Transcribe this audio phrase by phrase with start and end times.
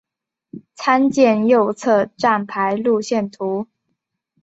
[0.73, 3.67] 参见右侧站牌路线图。